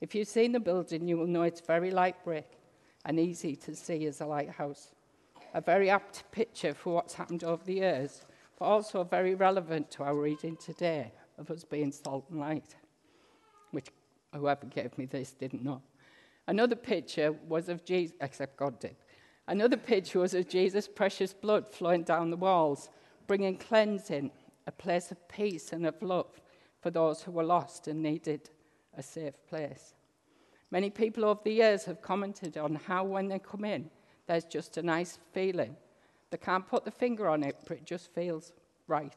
If 0.02 0.14
you've 0.14 0.28
seen 0.28 0.52
the 0.52 0.60
building, 0.60 1.08
you 1.08 1.16
will 1.16 1.26
know 1.26 1.44
it's 1.44 1.62
very 1.62 1.90
light 1.90 2.22
brick 2.22 2.58
and 3.06 3.18
easy 3.18 3.56
to 3.56 3.74
see 3.74 4.04
as 4.04 4.20
a 4.20 4.26
lighthouse. 4.26 4.90
A 5.54 5.62
very 5.62 5.88
apt 5.88 6.30
picture 6.30 6.74
for 6.74 6.92
what's 6.92 7.14
happened 7.14 7.42
over 7.42 7.64
the 7.64 7.76
years, 7.76 8.26
but 8.58 8.66
also 8.66 9.02
very 9.02 9.34
relevant 9.34 9.90
to 9.92 10.02
our 10.02 10.14
reading 10.14 10.58
today 10.58 11.10
of 11.38 11.50
us 11.50 11.64
being 11.64 11.90
salt 11.90 12.26
and 12.28 12.38
light, 12.38 12.76
which 13.70 13.86
whoever 14.34 14.66
gave 14.66 14.98
me 14.98 15.06
this 15.06 15.32
didn't 15.32 15.64
know. 15.64 15.80
Another 16.46 16.76
picture 16.76 17.32
was 17.48 17.70
of 17.70 17.82
Jesus, 17.82 18.14
except 18.20 18.58
God 18.58 18.78
did. 18.78 18.96
Another 19.48 19.78
picture 19.78 20.18
was 20.18 20.34
of 20.34 20.50
Jesus' 20.50 20.86
precious 20.86 21.32
blood 21.32 21.66
flowing 21.66 22.02
down 22.02 22.28
the 22.28 22.36
walls, 22.36 22.90
bringing 23.32 23.56
cleansing, 23.56 24.30
a 24.66 24.70
place 24.70 25.10
of 25.10 25.26
peace 25.26 25.72
and 25.72 25.86
of 25.86 26.02
love 26.02 26.38
for 26.82 26.90
those 26.90 27.22
who 27.22 27.32
were 27.32 27.42
lost 27.42 27.88
and 27.88 28.02
needed 28.02 28.50
a 28.98 29.02
safe 29.02 29.32
place. 29.48 29.94
Many 30.70 30.90
people 30.90 31.24
over 31.24 31.40
the 31.42 31.54
years 31.54 31.86
have 31.86 32.02
commented 32.02 32.58
on 32.58 32.74
how, 32.74 33.04
when 33.04 33.28
they 33.28 33.38
come 33.38 33.64
in, 33.64 33.88
there's 34.26 34.44
just 34.44 34.76
a 34.76 34.82
nice 34.82 35.18
feeling. 35.32 35.74
They 36.28 36.36
can't 36.36 36.68
put 36.68 36.84
the 36.84 36.90
finger 36.90 37.26
on 37.26 37.42
it, 37.42 37.56
but 37.66 37.78
it 37.78 37.86
just 37.86 38.12
feels 38.14 38.52
right. 38.86 39.16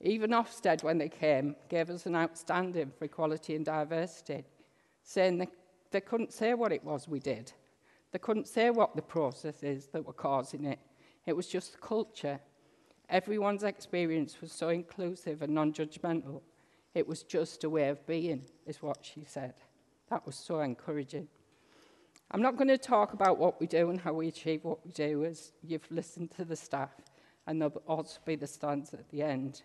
Even 0.00 0.30
Ofsted, 0.30 0.82
when 0.82 0.96
they 0.96 1.10
came, 1.10 1.56
gave 1.68 1.90
us 1.90 2.06
an 2.06 2.16
outstanding 2.16 2.90
for 2.98 3.04
equality 3.04 3.54
and 3.54 3.66
diversity, 3.66 4.44
saying 5.02 5.36
they, 5.36 5.48
they 5.90 6.00
couldn't 6.00 6.32
say 6.32 6.54
what 6.54 6.72
it 6.72 6.82
was 6.82 7.06
we 7.06 7.20
did. 7.20 7.52
They 8.12 8.18
couldn't 8.18 8.48
say 8.48 8.70
what 8.70 8.96
the 8.96 9.02
process 9.02 9.62
is 9.62 9.88
that 9.88 10.06
were 10.06 10.14
causing 10.14 10.64
it. 10.64 10.78
It 11.26 11.36
was 11.36 11.48
just 11.48 11.72
the 11.72 11.78
culture. 11.78 12.40
Everyone's 13.10 13.64
experience 13.64 14.40
was 14.40 14.52
so 14.52 14.68
inclusive 14.68 15.42
and 15.42 15.52
non 15.52 15.72
judgmental. 15.72 16.42
It 16.94 17.08
was 17.08 17.24
just 17.24 17.64
a 17.64 17.70
way 17.70 17.88
of 17.88 18.06
being, 18.06 18.46
is 18.66 18.80
what 18.82 18.98
she 19.02 19.24
said. 19.26 19.54
That 20.10 20.24
was 20.24 20.36
so 20.36 20.60
encouraging. 20.60 21.26
I'm 22.30 22.42
not 22.42 22.56
going 22.56 22.68
to 22.68 22.78
talk 22.78 23.12
about 23.12 23.38
what 23.38 23.60
we 23.60 23.66
do 23.66 23.90
and 23.90 24.00
how 24.00 24.12
we 24.12 24.28
achieve 24.28 24.64
what 24.64 24.84
we 24.86 24.92
do, 24.92 25.24
as 25.24 25.50
you've 25.64 25.90
listened 25.90 26.30
to 26.32 26.44
the 26.44 26.54
staff, 26.54 26.90
and 27.48 27.60
there'll 27.60 27.82
also 27.88 28.20
be 28.24 28.36
the 28.36 28.46
stands 28.46 28.94
at 28.94 29.08
the 29.10 29.22
end. 29.22 29.62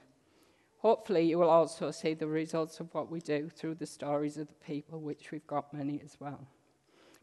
Hopefully, 0.80 1.22
you 1.22 1.38
will 1.38 1.50
also 1.50 1.92
see 1.92 2.16
the 2.16 2.28
results 2.28 2.80
of 2.80 2.92
what 2.96 3.12
we 3.12 3.20
do 3.20 3.50
through 3.50 3.76
the 3.76 3.86
stories 3.86 4.38
of 4.38 4.48
the 4.48 4.66
people, 4.66 5.00
which 5.00 5.32
we've 5.32 5.46
got 5.46 5.72
many 5.72 6.02
as 6.04 6.18
well. 6.20 6.48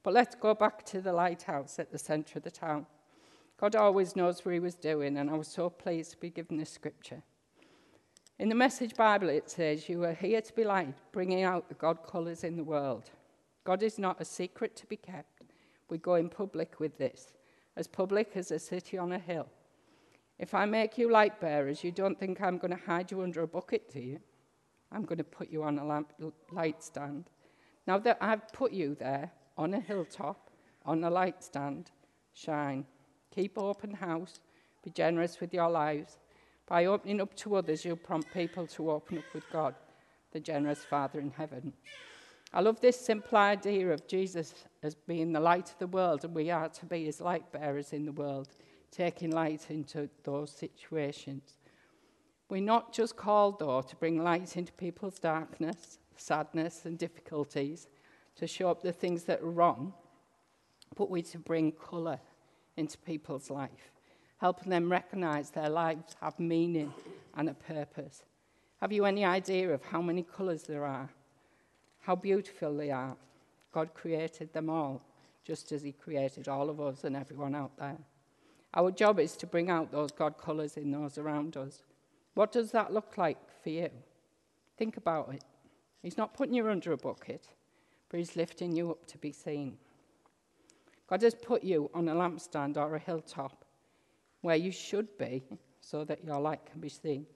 But 0.05 0.14
let's 0.14 0.37
go 0.37 0.55
back 0.55 0.85
to 0.87 1.00
the 1.00 1.12
lighthouse 1.12 1.81
at 1.81 1.91
the 1.91 1.99
centre 1.99 2.38
of 2.38 2.45
the 2.45 2.50
town. 2.50 2.87
God 3.62 3.76
always 3.76 4.16
knows 4.16 4.45
what 4.45 4.54
he 4.54 4.59
was 4.59 4.75
doing, 4.75 5.16
and 5.16 5.31
I 5.31 5.35
was 5.35 5.47
so 5.47 5.71
pleased 5.71 6.11
to 6.11 6.16
be 6.16 6.31
given 6.31 6.57
this 6.57 6.69
scripture. 6.69 7.23
In 8.40 8.49
the 8.49 8.57
Message 8.57 8.97
Bible, 8.97 9.28
it 9.28 9.49
says, 9.49 9.88
You 9.88 10.02
are 10.02 10.14
here 10.14 10.40
to 10.40 10.52
be 10.52 10.64
light, 10.64 10.97
bringing 11.12 11.45
out 11.45 11.69
the 11.69 11.76
God 11.76 11.99
colours 12.04 12.42
in 12.42 12.57
the 12.57 12.64
world. 12.64 13.11
God 13.62 13.85
is 13.85 14.00
not 14.00 14.21
a 14.21 14.25
secret 14.25 14.75
to 14.75 14.87
be 14.87 14.97
kept. 14.97 15.42
We 15.88 15.99
go 15.99 16.16
in 16.16 16.28
public 16.28 16.81
with 16.81 16.99
this, 16.99 17.35
as 17.76 17.87
public 17.87 18.33
as 18.35 18.50
a 18.50 18.59
city 18.59 18.99
on 18.99 19.12
a 19.12 19.19
hill. 19.21 19.47
If 20.40 20.54
I 20.54 20.64
make 20.64 20.99
you 20.99 21.09
light 21.09 21.40
bearers, 21.40 21.85
you 21.85 21.92
don't 21.92 22.19
think 22.19 22.40
I'm 22.40 22.59
going 22.59 22.76
to 22.76 22.85
hide 22.85 23.12
you 23.12 23.23
under 23.23 23.42
a 23.42 23.47
bucket, 23.47 23.92
do 23.92 24.00
you? 24.00 24.19
I'm 24.90 25.04
going 25.04 25.19
to 25.19 25.25
put 25.38 25.52
you 25.52 25.62
on 25.62 25.78
a 25.78 25.87
lamp, 25.87 26.12
light 26.50 26.83
stand. 26.83 27.31
Now 27.87 27.99
that 28.00 28.19
I've 28.21 28.49
put 28.49 28.73
you 28.73 28.97
there 28.97 29.31
on 29.57 29.73
a 29.73 29.78
hilltop, 29.78 30.50
on 30.85 31.04
a 31.04 31.11
light 31.11 31.45
stand, 31.45 31.92
shine. 32.33 32.87
Keep 33.35 33.59
open 33.59 33.95
house. 33.95 34.41
Be 34.85 34.91
generous 34.91 35.41
with 35.41 35.55
your 35.55 35.71
lives. 35.71 36.19
By 36.67 36.87
opening 36.87 37.21
up 37.21 37.35
to 37.37 37.57
others, 37.57 37.85
you'll 37.85 37.97
prompt 37.97 38.33
people 38.33 38.67
to 38.69 38.91
open 38.91 39.19
up 39.19 39.25
with 39.35 39.45
God, 39.51 39.75
the 40.33 40.41
generous 40.41 40.85
Father 40.85 41.19
in 41.19 41.31
heaven. 41.31 41.73
I 42.53 42.61
love 42.61 42.81
this 42.81 43.01
simple 43.01 43.39
idea 43.39 43.91
of 43.91 44.07
Jesus 44.07 44.55
as 44.83 44.95
being 44.95 45.33
the 45.33 45.41
light 45.41 45.71
of 45.71 45.79
the 45.79 45.87
world, 45.87 46.25
and 46.25 46.35
we 46.35 46.51
are 46.51 46.69
to 46.69 46.87
be 46.87 47.07
his 47.07 47.21
light 47.21 47.51
bearers 47.51 47.93
in 47.93 48.05
the 48.05 48.12
world, 48.12 48.49
taking 48.91 49.31
light 49.31 49.71
into 49.71 50.11
those 50.25 50.51
situations. 50.51 51.57
We're 52.51 52.61
not 52.61 52.93
just 52.93 53.17
called, 53.17 53.59
though, 53.59 53.81
to 53.81 53.97
bring 53.97 54.23
light 54.23 54.59
into 54.59 54.73
people's 54.75 55.19
darkness, 55.19 55.99
sadness, 56.17 56.85
and 56.85 56.99
difficulties, 56.99 57.89
to 58.37 58.47
show 58.47 58.71
up 58.71 58.83
the 58.83 58.93
things 58.93 59.25
that 59.25 59.41
are 59.41 59.51
wrong, 59.51 59.95
but 60.95 61.11
we're 61.11 61.23
to 61.23 61.39
bring 61.39 61.73
colour 61.73 62.21
into 62.76 62.99
people's 62.99 63.50
life, 63.50 63.93
helping 64.38 64.71
them 64.71 64.91
recognize 64.91 65.50
their 65.50 65.69
lives 65.69 66.17
have 66.21 66.38
meaning 66.38 66.93
and 67.37 67.49
a 67.49 67.55
purpose. 67.55 68.25
Have 68.81 68.93
you 68.93 69.05
any 69.05 69.25
idea 69.25 69.73
of 69.73 69.85
how 69.85 70.02
many 70.02 70.23
colours 70.23 70.64
there 70.64 70.85
are? 70.85 71.09
How 72.00 72.17
beautiful 72.17 72.76
they 72.76 72.91
are? 72.91 73.17
God 73.73 73.95
created 73.95 74.52
them 74.52 74.69
all, 74.69 75.00
just 75.45 75.73
as 75.73 75.83
He 75.83 75.93
created 75.93 76.49
all 76.49 76.69
of 76.69 76.81
us 76.81 77.05
and 77.05 77.17
everyone 77.17 77.55
out 77.55 77.76
there. 77.79 77.99
Our 78.75 78.91
job 78.91 79.21
is 79.21 79.37
to 79.37 79.47
bring 79.47 79.71
out 79.71 79.93
those 79.93 80.11
God 80.11 80.38
colours 80.38 80.76
in 80.76 80.91
those 80.91 81.19
around 81.19 81.57
us. 81.57 81.83
What 82.35 82.52
does 82.52 82.71
that 82.73 82.93
look 82.93 83.17
like 83.19 83.38
for 83.62 83.71
you? 83.71 83.91
Think 84.79 84.97
about 84.97 85.33
it. 85.35 85.45
He's 86.02 86.17
not 86.17 86.35
putting 86.35 86.55
you 86.55 86.69
under 86.69 86.93
a 86.93 86.97
bucket, 86.97 87.49
but 88.09 88.19
He's 88.19 88.35
lifting 88.35 88.75
you 88.75 88.91
up 88.91 89.07
to 89.07 89.19
be 89.19 89.31
seen. 89.31 89.76
God 91.12 91.21
has 91.21 91.35
put 91.35 91.62
you 91.62 91.90
on 91.92 92.09
a 92.09 92.14
lampstand 92.14 92.78
or 92.78 92.95
a 92.95 92.99
hilltop 92.99 93.66
where 94.40 94.57
you 94.57 94.71
should 94.71 95.19
be 95.19 95.45
so 95.78 96.04
that 96.04 96.25
your 96.25 96.40
light 96.40 96.64
can 96.64 96.81
be 96.81 96.88
seen. 96.88 97.26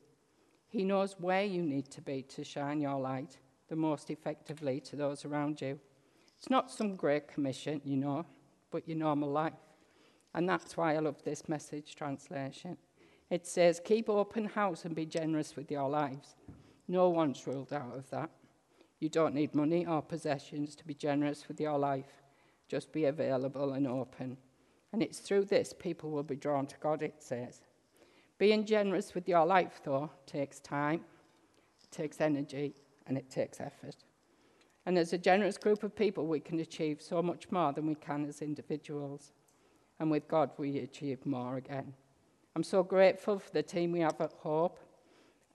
He 0.67 0.83
knows 0.83 1.17
where 1.19 1.45
you 1.45 1.61
need 1.61 1.91
to 1.91 2.01
be 2.01 2.23
to 2.23 2.43
shine 2.43 2.81
your 2.81 2.99
light 2.99 3.37
the 3.69 3.77
most 3.77 4.09
effectively 4.09 4.81
to 4.81 4.97
those 4.97 5.27
around 5.27 5.61
you. 5.61 5.79
It's 6.39 6.49
not 6.49 6.71
some 6.71 6.97
great 6.97 7.29
commission, 7.29 7.83
you 7.85 7.99
know, 7.99 8.25
but 8.71 8.89
your 8.89 8.97
normal 8.97 9.31
life. 9.31 9.53
And 10.33 10.49
that's 10.49 10.79
why 10.79 10.95
I 10.95 11.01
love 11.01 11.23
this 11.23 11.47
message 11.47 11.95
translation. 11.95 12.79
It 13.29 13.47
says, 13.47 13.83
Keep 13.85 14.09
open 14.09 14.47
house 14.47 14.87
and 14.87 14.95
be 14.95 15.05
generous 15.05 15.55
with 15.55 15.71
your 15.71 15.91
lives. 15.91 16.35
No 16.89 17.11
one's 17.11 17.47
ruled 17.47 17.75
out 17.75 17.95
of 17.95 18.09
that. 18.09 18.31
You 19.01 19.11
don't 19.11 19.35
need 19.35 19.55
money 19.55 19.85
or 19.85 20.01
possessions 20.01 20.75
to 20.77 20.87
be 20.87 20.95
generous 20.95 21.47
with 21.47 21.61
your 21.61 21.79
life. 21.79 22.26
Just 22.69 22.93
be 22.93 23.05
available 23.05 23.73
and 23.73 23.87
open. 23.87 24.37
And 24.93 25.03
it's 25.03 25.19
through 25.19 25.45
this 25.45 25.73
people 25.73 26.11
will 26.11 26.23
be 26.23 26.37
drawn 26.37 26.67
to 26.67 26.77
God, 26.79 27.03
it 27.03 27.17
says. 27.19 27.61
Being 28.39 28.67
generous 28.67 29.15
with 29.15 29.29
your 29.29 29.47
life, 29.47 29.81
though, 29.85 30.11
takes 30.27 30.61
time, 30.61 31.01
it 31.83 31.91
takes 31.91 32.21
energy, 32.21 32.75
and 33.07 33.17
it 33.17 33.31
takes 33.31 33.61
effort. 33.61 33.97
And 34.85 34.99
as 34.99 35.13
a 35.13 35.19
generous 35.19 35.59
group 35.59 35.83
of 35.83 35.97
people, 35.97 36.27
we 36.27 36.41
can 36.41 36.61
achieve 36.61 37.03
so 37.03 37.23
much 37.23 37.51
more 37.51 37.73
than 37.73 37.87
we 37.87 37.95
can 37.95 38.25
as 38.25 38.43
individuals. 38.43 39.33
And 39.99 40.11
with 40.11 40.29
God, 40.29 40.51
we 40.59 40.79
achieve 40.79 41.25
more 41.27 41.57
again. 41.57 41.95
I'm 42.55 42.63
so 42.63 42.83
grateful 42.83 43.39
for 43.39 43.51
the 43.51 43.63
team 43.63 43.93
we 43.93 44.01
have 44.01 44.21
at 44.21 44.33
Hope 44.33 44.79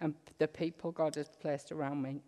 and 0.02 0.16
the 0.40 0.48
people 0.48 0.92
God 0.92 1.16
has 1.16 1.30
placed 1.40 1.72
around 1.72 2.02
me. 2.02 2.22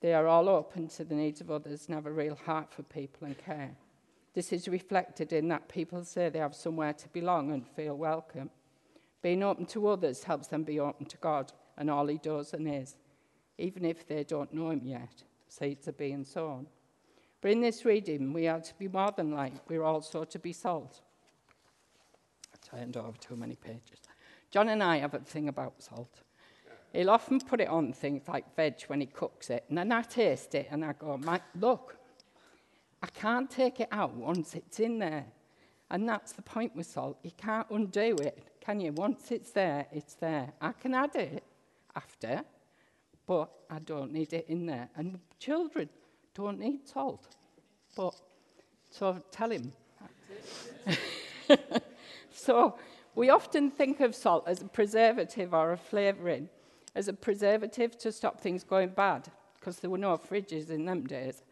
They 0.00 0.14
are 0.14 0.26
all 0.26 0.48
open 0.48 0.88
to 0.88 1.04
the 1.04 1.14
needs 1.14 1.40
of 1.40 1.50
others 1.50 1.86
and 1.86 1.94
have 1.94 2.06
a 2.06 2.12
real 2.12 2.34
heart 2.34 2.72
for 2.72 2.82
people 2.82 3.26
and 3.26 3.36
care. 3.36 3.76
This 4.34 4.52
is 4.52 4.68
reflected 4.68 5.32
in 5.32 5.48
that 5.48 5.68
people 5.68 6.04
say 6.04 6.28
they 6.28 6.38
have 6.38 6.54
somewhere 6.54 6.92
to 6.94 7.08
belong 7.08 7.52
and 7.52 7.66
feel 7.66 7.96
welcome. 7.96 8.50
Being 9.22 9.42
open 9.42 9.66
to 9.66 9.88
others 9.88 10.24
helps 10.24 10.46
them 10.46 10.62
be 10.62 10.80
open 10.80 11.04
to 11.06 11.16
God 11.18 11.52
and 11.76 11.90
all 11.90 12.06
He 12.06 12.16
does 12.16 12.54
and 12.54 12.66
is, 12.66 12.96
even 13.58 13.84
if 13.84 14.06
they 14.06 14.24
don't 14.24 14.54
know 14.54 14.70
Him 14.70 14.82
yet. 14.84 15.24
Seeds 15.48 15.88
are 15.88 15.92
being 15.92 16.24
sown. 16.24 16.66
But 17.40 17.50
in 17.50 17.60
this 17.60 17.84
reading, 17.84 18.32
we 18.32 18.48
are 18.48 18.60
to 18.60 18.74
be 18.78 18.88
more 18.88 19.12
than 19.14 19.32
light, 19.32 19.58
we're 19.68 19.82
also 19.82 20.24
to 20.24 20.38
be 20.38 20.52
salt. 20.52 21.00
I 22.54 22.76
turned 22.76 22.96
over 22.96 23.16
too 23.18 23.36
many 23.36 23.56
pages. 23.56 23.98
John 24.50 24.68
and 24.68 24.82
I 24.82 24.98
have 24.98 25.14
a 25.14 25.18
thing 25.18 25.48
about 25.48 25.82
salt. 25.82 26.20
He'll 26.92 27.10
often 27.10 27.40
put 27.40 27.60
it 27.60 27.68
on 27.68 27.92
things 27.92 28.26
like 28.26 28.56
veg 28.56 28.82
when 28.88 29.00
he 29.00 29.06
cooks 29.06 29.50
it, 29.50 29.64
and 29.68 29.78
then 29.78 29.92
I 29.92 30.02
taste 30.02 30.54
it 30.54 30.68
and 30.70 30.84
I 30.84 30.92
go, 30.92 31.20
look, 31.54 31.96
I 33.02 33.06
can't 33.06 33.48
take 33.48 33.80
it 33.80 33.88
out 33.92 34.14
once 34.14 34.54
it's 34.54 34.80
in 34.80 34.98
there. 34.98 35.26
And 35.90 36.08
that's 36.08 36.32
the 36.32 36.42
point 36.42 36.76
with 36.76 36.86
salt. 36.86 37.18
You 37.22 37.32
can't 37.36 37.66
undo 37.70 38.16
it, 38.20 38.38
can 38.60 38.80
you? 38.80 38.92
Once 38.92 39.32
it's 39.32 39.50
there, 39.50 39.86
it's 39.92 40.14
there. 40.14 40.52
I 40.60 40.72
can 40.72 40.94
add 40.94 41.16
it 41.16 41.42
after, 41.96 42.42
but 43.26 43.50
I 43.68 43.78
don't 43.80 44.12
need 44.12 44.32
it 44.32 44.46
in 44.48 44.66
there. 44.66 44.88
And 44.96 45.18
children 45.38 45.88
don't 46.34 46.58
need 46.58 46.88
salt. 46.88 47.36
But, 47.96 48.14
so 48.90 49.20
tell 49.30 49.50
him. 49.50 49.72
so 52.32 52.78
we 53.14 53.30
often 53.30 53.70
think 53.70 54.00
of 54.00 54.14
salt 54.14 54.44
as 54.46 54.60
a 54.62 54.66
preservative 54.66 55.54
or 55.54 55.72
a 55.72 55.76
flavouring 55.76 56.48
as 56.94 57.08
a 57.08 57.12
preservative 57.12 57.96
to 57.98 58.12
stop 58.12 58.40
things 58.40 58.64
going 58.64 58.90
bad, 58.90 59.28
because 59.58 59.78
there 59.78 59.90
were 59.90 59.98
no 59.98 60.16
fridges 60.16 60.70
in 60.70 60.84
them 60.84 61.06
days, 61.06 61.42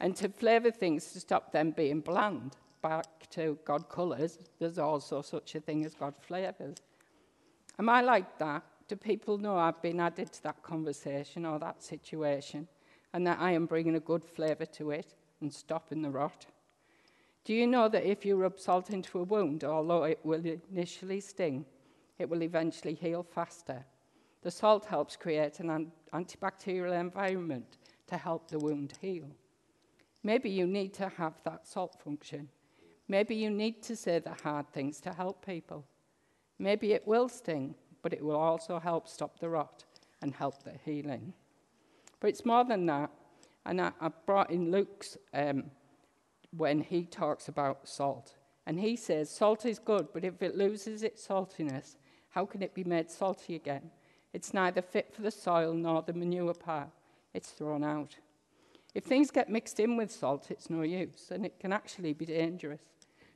and 0.00 0.14
to 0.16 0.28
flavour 0.28 0.70
things 0.70 1.12
to 1.12 1.20
stop 1.20 1.52
them 1.52 1.70
being 1.70 2.00
bland. 2.00 2.56
Back 2.82 3.30
to 3.30 3.58
God 3.64 3.88
colours, 3.88 4.38
there's 4.58 4.78
also 4.78 5.22
such 5.22 5.54
a 5.54 5.60
thing 5.60 5.86
as 5.86 5.94
God 5.94 6.14
flavours. 6.20 6.76
Am 7.78 7.88
I 7.88 8.02
like 8.02 8.38
that? 8.38 8.62
Do 8.88 8.96
people 8.96 9.38
know 9.38 9.56
I've 9.56 9.80
been 9.80 10.00
added 10.00 10.30
to 10.34 10.42
that 10.42 10.62
conversation 10.62 11.46
or 11.46 11.58
that 11.58 11.82
situation 11.82 12.68
and 13.14 13.26
that 13.26 13.38
I 13.40 13.52
am 13.52 13.64
bringing 13.64 13.96
a 13.96 14.00
good 14.00 14.22
flavour 14.22 14.66
to 14.66 14.90
it 14.90 15.14
and 15.40 15.50
stopping 15.50 16.02
the 16.02 16.10
rot? 16.10 16.44
Do 17.44 17.54
you 17.54 17.66
know 17.66 17.88
that 17.88 18.04
if 18.04 18.26
you 18.26 18.36
rub 18.36 18.58
salt 18.58 18.90
into 18.90 19.18
a 19.18 19.22
wound, 19.22 19.64
although 19.64 20.04
it 20.04 20.20
will 20.22 20.42
initially 20.70 21.20
sting, 21.20 21.64
it 22.18 22.28
will 22.28 22.42
eventually 22.42 22.94
heal 22.94 23.22
faster? 23.22 23.84
The 24.44 24.50
salt 24.50 24.84
helps 24.84 25.16
create 25.16 25.58
an 25.60 25.90
antibacterial 26.12 27.00
environment 27.00 27.78
to 28.08 28.18
help 28.18 28.50
the 28.50 28.58
wound 28.58 28.92
heal. 29.00 29.30
Maybe 30.22 30.50
you 30.50 30.66
need 30.66 30.92
to 30.94 31.08
have 31.08 31.32
that 31.44 31.66
salt 31.66 31.96
function. 32.04 32.50
Maybe 33.08 33.34
you 33.34 33.48
need 33.48 33.82
to 33.84 33.96
say 33.96 34.18
the 34.18 34.34
hard 34.34 34.70
things 34.70 35.00
to 35.00 35.14
help 35.14 35.44
people. 35.44 35.86
Maybe 36.58 36.92
it 36.92 37.06
will 37.06 37.30
sting, 37.30 37.74
but 38.02 38.12
it 38.12 38.22
will 38.22 38.36
also 38.36 38.78
help 38.78 39.08
stop 39.08 39.40
the 39.40 39.48
rot 39.48 39.84
and 40.20 40.34
help 40.34 40.62
the 40.62 40.74
healing. 40.84 41.32
But 42.20 42.28
it's 42.28 42.44
more 42.44 42.64
than 42.64 42.84
that. 42.86 43.10
And 43.64 43.80
I, 43.80 43.92
I 43.98 44.10
brought 44.26 44.50
in 44.50 44.70
Luke's 44.70 45.16
um, 45.32 45.70
when 46.54 46.82
he 46.82 47.04
talks 47.04 47.48
about 47.48 47.88
salt. 47.88 48.34
And 48.66 48.78
he 48.78 48.94
says, 48.96 49.30
Salt 49.30 49.64
is 49.64 49.78
good, 49.78 50.08
but 50.12 50.22
if 50.22 50.42
it 50.42 50.54
loses 50.54 51.02
its 51.02 51.26
saltiness, 51.26 51.96
how 52.28 52.44
can 52.44 52.62
it 52.62 52.74
be 52.74 52.84
made 52.84 53.10
salty 53.10 53.54
again? 53.54 53.90
It's 54.34 54.52
neither 54.52 54.82
fit 54.82 55.14
for 55.14 55.22
the 55.22 55.30
soil 55.30 55.72
nor 55.72 56.02
the 56.02 56.12
manure 56.12 56.54
pile. 56.54 56.92
It's 57.32 57.50
thrown 57.50 57.84
out. 57.84 58.16
If 58.92 59.04
things 59.04 59.30
get 59.30 59.48
mixed 59.48 59.78
in 59.78 59.96
with 59.96 60.10
salt, 60.10 60.50
it's 60.50 60.68
no 60.68 60.82
use, 60.82 61.30
and 61.30 61.46
it 61.46 61.58
can 61.60 61.72
actually 61.72 62.12
be 62.12 62.26
dangerous. 62.26 62.82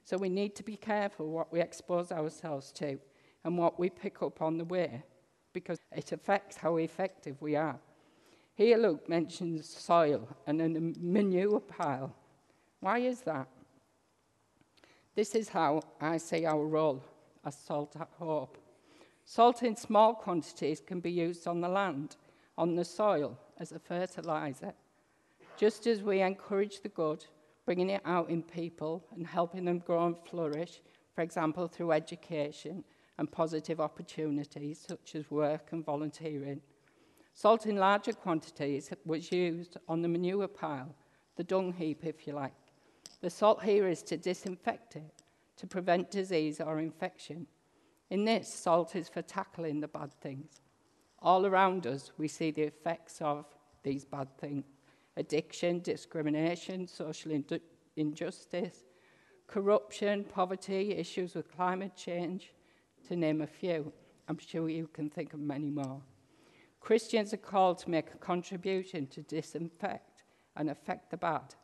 So 0.04 0.16
we 0.16 0.28
need 0.28 0.56
to 0.56 0.64
be 0.64 0.76
careful 0.76 1.30
what 1.30 1.52
we 1.52 1.60
expose 1.60 2.10
ourselves 2.10 2.72
to 2.72 2.98
and 3.44 3.56
what 3.56 3.78
we 3.78 3.90
pick 3.90 4.22
up 4.22 4.42
on 4.42 4.58
the 4.58 4.64
way, 4.64 5.04
because 5.52 5.78
it 5.96 6.10
affects 6.12 6.56
how 6.56 6.76
effective 6.76 7.40
we 7.40 7.54
are. 7.54 7.78
Here, 8.54 8.76
Luke 8.76 9.08
mentions 9.08 9.68
soil 9.68 10.28
and 10.48 10.60
a 10.60 10.68
manure 11.00 11.60
pile. 11.60 12.12
Why 12.80 12.98
is 12.98 13.20
that? 13.20 13.48
This 15.14 15.36
is 15.36 15.48
how 15.48 15.82
I 16.00 16.16
see 16.16 16.44
our 16.44 16.66
role 16.66 17.04
as 17.44 17.56
salt 17.56 17.94
at 17.94 18.08
hope. 18.18 18.58
Salt 19.30 19.62
in 19.62 19.76
small 19.76 20.14
quantities 20.14 20.80
can 20.80 21.00
be 21.00 21.10
used 21.10 21.46
on 21.46 21.60
the 21.60 21.68
land, 21.68 22.16
on 22.56 22.74
the 22.74 22.84
soil, 22.84 23.38
as 23.58 23.72
a 23.72 23.78
fertilizer. 23.78 24.72
Just 25.58 25.86
as 25.86 26.02
we 26.02 26.22
encourage 26.22 26.80
the 26.80 26.88
good, 26.88 27.26
bringing 27.66 27.90
it 27.90 28.00
out 28.06 28.30
in 28.30 28.42
people 28.42 29.04
and 29.14 29.26
helping 29.26 29.66
them 29.66 29.80
grow 29.80 30.06
and 30.06 30.16
flourish, 30.16 30.80
for 31.14 31.20
example, 31.20 31.68
through 31.68 31.92
education 31.92 32.82
and 33.18 33.30
positive 33.30 33.82
opportunities 33.82 34.82
such 34.88 35.14
as 35.14 35.30
work 35.30 35.72
and 35.72 35.84
volunteering. 35.84 36.62
Salt 37.34 37.66
in 37.66 37.76
larger 37.76 38.14
quantities 38.14 38.90
was 39.04 39.30
used 39.30 39.76
on 39.88 40.00
the 40.00 40.08
manure 40.08 40.48
pile, 40.48 40.94
the 41.36 41.44
dung 41.44 41.74
heap, 41.74 42.06
if 42.06 42.26
you 42.26 42.32
like. 42.32 42.54
The 43.20 43.28
salt 43.28 43.62
here 43.62 43.88
is 43.88 44.02
to 44.04 44.16
disinfect 44.16 44.96
it, 44.96 45.22
to 45.58 45.66
prevent 45.66 46.10
disease 46.10 46.62
or 46.62 46.80
infection. 46.80 47.46
In 48.10 48.24
this, 48.24 48.52
salt 48.52 48.96
is 48.96 49.08
for 49.08 49.22
tackling 49.22 49.80
the 49.80 49.88
bad 49.88 50.12
things. 50.14 50.60
All 51.20 51.46
around 51.46 51.86
us, 51.86 52.12
we 52.16 52.28
see 52.28 52.50
the 52.50 52.62
effects 52.62 53.20
of 53.20 53.44
these 53.82 54.04
bad 54.04 54.36
things 54.38 54.64
addiction, 55.16 55.80
discrimination, 55.80 56.86
social 56.86 57.32
injustice, 57.96 58.84
corruption, 59.48 60.22
poverty, 60.22 60.92
issues 60.92 61.34
with 61.34 61.50
climate 61.50 61.96
change, 61.96 62.52
to 63.08 63.16
name 63.16 63.40
a 63.40 63.46
few. 63.46 63.92
I'm 64.28 64.38
sure 64.38 64.68
you 64.68 64.88
can 64.92 65.10
think 65.10 65.34
of 65.34 65.40
many 65.40 65.70
more. 65.70 66.00
Christians 66.80 67.34
are 67.34 67.38
called 67.38 67.78
to 67.78 67.90
make 67.90 68.14
a 68.14 68.18
contribution 68.18 69.06
to 69.08 69.22
disinfect 69.22 70.22
and 70.54 70.70
affect 70.70 71.10
the 71.10 71.16
bad 71.16 71.54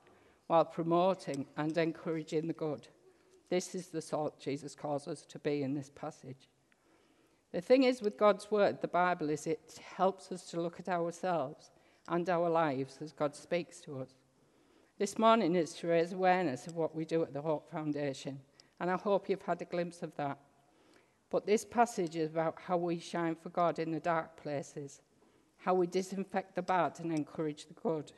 while 0.48 0.64
promoting 0.64 1.46
and 1.56 1.76
encouraging 1.78 2.48
the 2.48 2.52
good. 2.52 2.88
This 3.54 3.76
is 3.76 3.86
the 3.86 4.02
salt 4.02 4.40
Jesus 4.40 4.74
calls 4.74 5.06
us 5.06 5.24
to 5.26 5.38
be 5.38 5.62
in 5.62 5.74
this 5.74 5.88
passage. 5.94 6.48
The 7.52 7.60
thing 7.60 7.84
is 7.84 8.02
with 8.02 8.18
God's 8.18 8.50
word, 8.50 8.80
the 8.80 8.88
Bible, 8.88 9.30
is 9.30 9.46
it 9.46 9.78
helps 9.94 10.32
us 10.32 10.50
to 10.50 10.60
look 10.60 10.80
at 10.80 10.88
ourselves 10.88 11.70
and 12.08 12.28
our 12.28 12.50
lives 12.50 12.98
as 13.00 13.12
God 13.12 13.36
speaks 13.36 13.78
to 13.82 14.00
us. 14.00 14.14
This 14.98 15.20
morning 15.20 15.54
is 15.54 15.72
to 15.74 15.86
raise 15.86 16.12
awareness 16.12 16.66
of 16.66 16.74
what 16.74 16.96
we 16.96 17.04
do 17.04 17.22
at 17.22 17.32
the 17.32 17.42
Hope 17.42 17.70
Foundation, 17.70 18.40
and 18.80 18.90
I 18.90 18.96
hope 18.96 19.28
you've 19.28 19.42
had 19.42 19.62
a 19.62 19.66
glimpse 19.66 20.02
of 20.02 20.16
that. 20.16 20.36
But 21.30 21.46
this 21.46 21.64
passage 21.64 22.16
is 22.16 22.32
about 22.32 22.58
how 22.66 22.76
we 22.76 22.98
shine 22.98 23.36
for 23.36 23.50
God 23.50 23.78
in 23.78 23.92
the 23.92 24.00
dark 24.00 24.36
places, 24.36 25.00
how 25.58 25.74
we 25.74 25.86
disinfect 25.86 26.56
the 26.56 26.62
bad 26.62 26.98
and 26.98 27.12
encourage 27.12 27.66
the 27.66 27.74
good. 27.74 28.10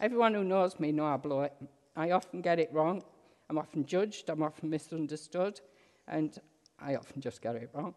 Everyone 0.00 0.34
who 0.34 0.42
knows 0.42 0.80
me 0.80 0.90
know 0.90 1.06
I 1.06 1.16
blow 1.16 1.42
it. 1.42 1.54
I 1.94 2.10
often 2.10 2.40
get 2.40 2.58
it 2.58 2.70
wrong. 2.72 3.04
I'm 3.50 3.58
often 3.58 3.84
judged, 3.86 4.28
I'm 4.28 4.42
often 4.42 4.70
misunderstood, 4.70 5.60
and 6.06 6.38
I 6.78 6.96
often 6.96 7.20
just 7.20 7.42
get 7.42 7.56
it 7.56 7.70
wrong. 7.72 7.94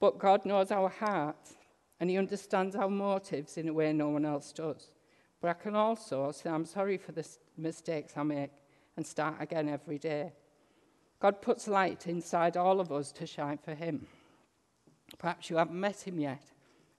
But 0.00 0.18
God 0.18 0.44
knows 0.44 0.70
our 0.70 0.88
hearts, 0.88 1.54
and 2.00 2.08
He 2.08 2.16
understands 2.16 2.74
our 2.76 2.88
motives 2.88 3.58
in 3.58 3.68
a 3.68 3.72
way 3.72 3.92
no 3.92 4.08
one 4.08 4.24
else 4.24 4.52
does. 4.52 4.92
But 5.40 5.50
I 5.50 5.54
can 5.54 5.76
also 5.76 6.32
say 6.32 6.50
I'm 6.50 6.64
sorry 6.64 6.96
for 6.96 7.12
the 7.12 7.26
mistakes 7.56 8.14
I 8.16 8.22
make 8.22 8.52
and 8.96 9.06
start 9.06 9.36
again 9.40 9.68
every 9.68 9.98
day. 9.98 10.32
God 11.20 11.42
puts 11.42 11.68
light 11.68 12.06
inside 12.06 12.56
all 12.56 12.80
of 12.80 12.92
us 12.92 13.12
to 13.12 13.26
shine 13.26 13.58
for 13.58 13.74
Him. 13.74 14.06
Perhaps 15.18 15.50
you 15.50 15.56
haven't 15.56 15.78
met 15.78 16.06
Him 16.06 16.18
yet. 16.18 16.42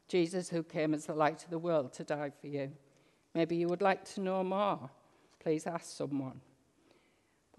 Jesus, 0.07 0.49
who 0.49 0.63
came 0.63 0.93
as 0.93 1.05
the 1.05 1.13
light 1.13 1.43
of 1.43 1.49
the 1.49 1.59
world 1.59 1.93
to 1.93 2.03
die 2.03 2.31
for 2.41 2.47
you. 2.47 2.71
Maybe 3.35 3.55
you 3.55 3.67
would 3.67 3.81
like 3.81 4.03
to 4.15 4.21
know 4.21 4.43
more. 4.43 4.89
Please 5.39 5.67
ask 5.67 5.85
someone. 5.85 6.41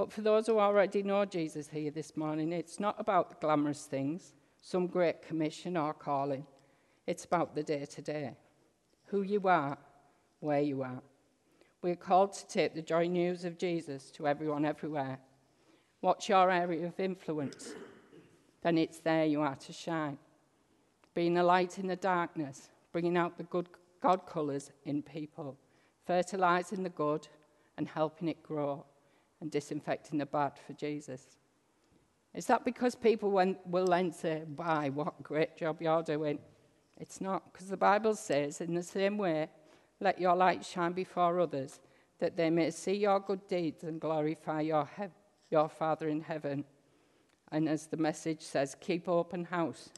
But 0.00 0.14
for 0.14 0.22
those 0.22 0.46
who 0.46 0.58
already 0.58 1.02
know 1.02 1.26
Jesus 1.26 1.68
here 1.68 1.90
this 1.90 2.16
morning, 2.16 2.54
it's 2.54 2.80
not 2.80 2.98
about 2.98 3.28
the 3.28 3.36
glamorous 3.38 3.84
things, 3.84 4.32
some 4.62 4.86
great 4.86 5.20
commission 5.20 5.76
or 5.76 5.92
calling. 5.92 6.46
It's 7.06 7.26
about 7.26 7.54
the 7.54 7.62
day 7.62 7.84
to 7.84 8.00
day, 8.00 8.34
who 9.08 9.20
you 9.20 9.46
are, 9.46 9.76
where 10.38 10.62
you 10.62 10.80
are. 10.80 11.02
We're 11.82 11.96
called 11.96 12.32
to 12.32 12.48
take 12.48 12.74
the 12.74 12.80
joy 12.80 13.08
news 13.08 13.44
of 13.44 13.58
Jesus 13.58 14.10
to 14.12 14.26
everyone 14.26 14.64
everywhere. 14.64 15.18
What's 16.00 16.30
your 16.30 16.50
area 16.50 16.86
of 16.86 16.98
influence? 16.98 17.74
Then 18.62 18.78
it's 18.78 19.00
there 19.00 19.26
you 19.26 19.42
are 19.42 19.56
to 19.56 19.72
shine. 19.74 20.16
Being 21.12 21.36
a 21.36 21.44
light 21.44 21.78
in 21.78 21.88
the 21.88 21.96
darkness, 21.96 22.70
bringing 22.90 23.18
out 23.18 23.36
the 23.36 23.44
good 23.44 23.68
God 24.00 24.24
colours 24.24 24.70
in 24.86 25.02
people, 25.02 25.58
fertilising 26.06 26.84
the 26.84 26.88
good 26.88 27.28
and 27.76 27.86
helping 27.86 28.28
it 28.28 28.42
grow, 28.42 28.86
and 29.40 29.50
disinfecting 29.50 30.18
the 30.18 30.26
bad 30.26 30.52
for 30.66 30.72
Jesus. 30.74 31.36
Is 32.34 32.46
that 32.46 32.64
because 32.64 32.94
people 32.94 33.30
will 33.30 33.86
then 33.86 34.12
say, 34.12 34.42
Why, 34.54 34.88
what 34.90 35.22
great 35.22 35.56
job 35.56 35.80
you're 35.80 36.02
doing? 36.02 36.38
It's 36.96 37.20
not, 37.20 37.52
because 37.52 37.68
the 37.68 37.76
Bible 37.76 38.14
says, 38.14 38.60
in 38.60 38.74
the 38.74 38.82
same 38.82 39.16
way, 39.16 39.48
let 40.00 40.20
your 40.20 40.36
light 40.36 40.64
shine 40.64 40.92
before 40.92 41.40
others, 41.40 41.80
that 42.18 42.36
they 42.36 42.50
may 42.50 42.70
see 42.70 42.92
your 42.92 43.20
good 43.20 43.48
deeds 43.48 43.84
and 43.84 43.98
glorify 43.98 44.60
your, 44.60 44.88
he- 44.98 45.04
your 45.50 45.70
Father 45.70 46.08
in 46.08 46.20
heaven. 46.20 46.64
And 47.50 47.70
as 47.70 47.86
the 47.86 47.96
message 47.96 48.42
says, 48.42 48.76
keep 48.78 49.08
open 49.08 49.46
house, 49.46 49.88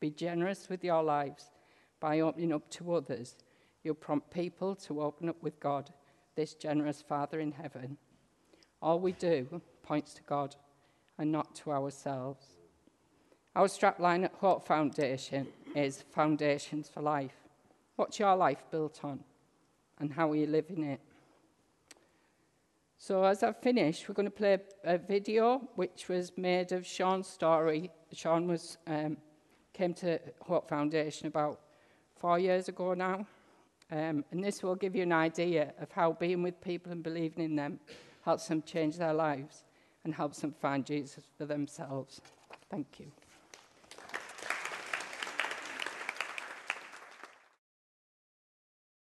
be 0.00 0.10
generous 0.10 0.68
with 0.68 0.82
your 0.82 1.02
lives 1.02 1.52
by 2.00 2.20
opening 2.20 2.52
up 2.52 2.68
to 2.70 2.92
others 2.92 3.36
You'll 3.82 3.94
prompt 3.94 4.30
people 4.30 4.74
to 4.74 5.02
open 5.02 5.28
up 5.28 5.42
with 5.42 5.58
God, 5.60 5.90
this 6.34 6.54
generous 6.54 7.02
Father 7.02 7.40
in 7.40 7.52
heaven. 7.52 7.96
All 8.80 9.00
we 9.00 9.12
do 9.12 9.60
points 9.82 10.14
to 10.14 10.22
God 10.22 10.54
and 11.18 11.32
not 11.32 11.54
to 11.56 11.72
ourselves. 11.72 12.46
Our 13.56 13.66
strapline 13.66 14.24
at 14.24 14.34
Hope 14.34 14.66
Foundation 14.66 15.48
is 15.74 16.04
Foundations 16.12 16.88
for 16.88 17.00
Life. 17.00 17.34
What's 17.96 18.20
your 18.20 18.36
life 18.36 18.64
built 18.70 19.00
on? 19.02 19.24
And 19.98 20.12
how 20.12 20.30
are 20.30 20.36
you 20.36 20.46
living 20.46 20.84
it? 20.84 21.00
So, 22.98 23.24
as 23.24 23.42
I 23.42 23.52
finish, 23.52 24.08
we're 24.08 24.14
going 24.14 24.26
to 24.26 24.30
play 24.30 24.58
a 24.84 24.98
video 24.98 25.68
which 25.74 26.08
was 26.08 26.32
made 26.36 26.70
of 26.70 26.86
Sean's 26.86 27.26
story. 27.26 27.90
Sean 28.12 28.46
was, 28.46 28.78
um, 28.86 29.16
came 29.72 29.94
to 29.94 30.20
Hope 30.40 30.68
Foundation 30.68 31.26
about 31.26 31.60
four 32.16 32.38
years 32.38 32.68
ago 32.68 32.94
now. 32.94 33.26
Um, 33.90 34.24
and 34.30 34.44
this 34.44 34.62
will 34.62 34.74
give 34.74 34.94
you 34.94 35.02
an 35.02 35.12
idea 35.12 35.72
of 35.80 35.90
how 35.90 36.12
being 36.12 36.42
with 36.42 36.60
people 36.60 36.92
and 36.92 37.02
believing 37.02 37.44
in 37.44 37.56
them 37.56 37.80
helps 38.28 38.46
them 38.46 38.60
change 38.60 38.98
their 38.98 39.14
lives 39.14 39.64
and 40.04 40.14
helps 40.14 40.40
them 40.40 40.52
find 40.60 40.84
Jesus 40.84 41.24
for 41.38 41.46
themselves. 41.46 42.20
Thank 42.70 43.00
you. 43.00 43.10